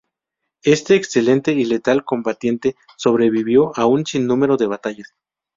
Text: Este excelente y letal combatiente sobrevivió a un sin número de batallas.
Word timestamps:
Este 0.63 0.95
excelente 0.95 1.51
y 1.51 1.63
letal 1.63 2.03
combatiente 2.03 2.75
sobrevivió 2.97 3.71
a 3.75 3.85
un 3.85 4.03
sin 4.03 4.25
número 4.25 4.57
de 4.57 4.65
batallas. 4.65 5.13